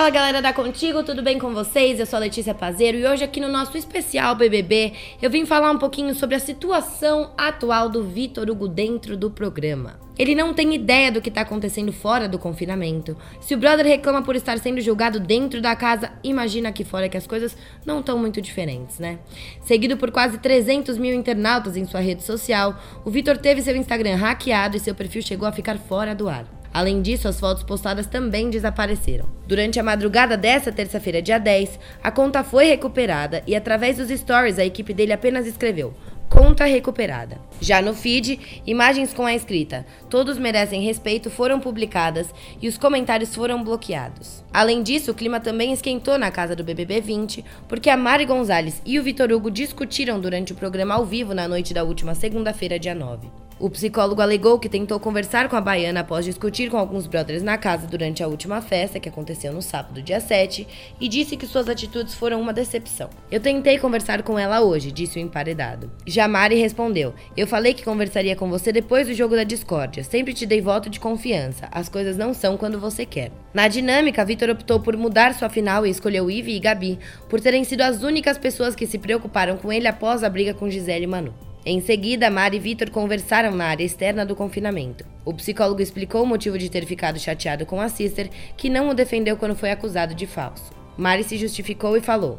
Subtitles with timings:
[0.00, 2.00] Fala galera da Contigo, tudo bem com vocês?
[2.00, 5.70] Eu sou a Letícia Pazeiro e hoje aqui no nosso especial BBB eu vim falar
[5.70, 10.00] um pouquinho sobre a situação atual do Vitor Hugo dentro do programa.
[10.18, 13.14] Ele não tem ideia do que está acontecendo fora do confinamento.
[13.42, 17.18] Se o brother reclama por estar sendo julgado dentro da casa, imagina aqui fora que
[17.18, 19.18] as coisas não estão muito diferentes, né?
[19.60, 22.74] Seguido por quase 300 mil internautas em sua rede social,
[23.04, 26.59] o Vitor teve seu Instagram hackeado e seu perfil chegou a ficar fora do ar.
[26.72, 29.28] Além disso, as fotos postadas também desapareceram.
[29.46, 34.58] Durante a madrugada dessa terça-feira, dia 10, a conta foi recuperada e, através dos stories,
[34.58, 35.92] a equipe dele apenas escreveu:
[36.30, 37.40] Conta recuperada.
[37.60, 43.34] Já no feed, imagens com a escrita Todos merecem respeito foram publicadas e os comentários
[43.34, 44.44] foram bloqueados.
[44.52, 48.80] Além disso, o clima também esquentou na casa do BBB 20, porque a Mari Gonzalez
[48.86, 52.78] e o Vitor Hugo discutiram durante o programa ao vivo na noite da última segunda-feira,
[52.78, 53.49] dia 9.
[53.60, 57.58] O psicólogo alegou que tentou conversar com a baiana após discutir com alguns brothers na
[57.58, 60.66] casa durante a última festa, que aconteceu no sábado, dia 7,
[60.98, 63.10] e disse que suas atitudes foram uma decepção.
[63.30, 65.90] Eu tentei conversar com ela hoje, disse o emparedado.
[66.06, 70.02] Jamari respondeu: Eu falei que conversaria com você depois do jogo da discórdia.
[70.04, 71.68] Sempre te dei voto de confiança.
[71.70, 73.30] As coisas não são quando você quer.
[73.52, 77.62] Na dinâmica, Vitor optou por mudar sua final e escolheu Ivy e Gabi, por terem
[77.64, 81.06] sido as únicas pessoas que se preocuparam com ele após a briga com Gisele e
[81.06, 81.49] Manu.
[81.64, 85.04] Em seguida, Mari e Vitor conversaram na área externa do confinamento.
[85.26, 88.94] O psicólogo explicou o motivo de ter ficado chateado com a sister, que não o
[88.94, 90.80] defendeu quando foi acusado de falso.
[90.96, 92.38] Mari se justificou e falou: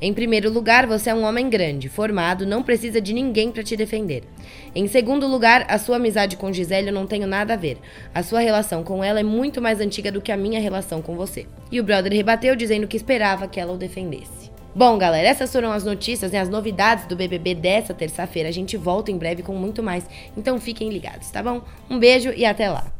[0.00, 3.76] Em primeiro lugar, você é um homem grande, formado, não precisa de ninguém para te
[3.76, 4.24] defender.
[4.74, 7.78] Em segundo lugar, a sua amizade com Gisele eu não tenho nada a ver.
[8.12, 11.16] A sua relação com ela é muito mais antiga do que a minha relação com
[11.16, 11.46] você.
[11.70, 14.55] E o brother rebateu dizendo que esperava que ela o defendesse.
[14.76, 18.50] Bom, galera, essas foram as notícias e as novidades do BBB dessa terça-feira.
[18.50, 20.04] A gente volta em breve com muito mais,
[20.36, 21.62] então fiquem ligados, tá bom?
[21.88, 22.92] Um beijo e até lá!